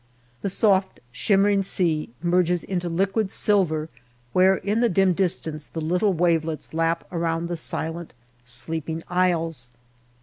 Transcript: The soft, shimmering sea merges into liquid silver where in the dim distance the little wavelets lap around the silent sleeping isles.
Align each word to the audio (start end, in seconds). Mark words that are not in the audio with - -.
The 0.41 0.49
soft, 0.49 0.99
shimmering 1.11 1.61
sea 1.61 2.09
merges 2.23 2.63
into 2.63 2.89
liquid 2.89 3.29
silver 3.29 3.87
where 4.33 4.55
in 4.57 4.79
the 4.79 4.89
dim 4.89 5.13
distance 5.13 5.67
the 5.67 5.79
little 5.79 6.11
wavelets 6.11 6.73
lap 6.73 7.05
around 7.11 7.45
the 7.49 7.55
silent 7.55 8.13
sleeping 8.43 9.03
isles. 9.09 9.71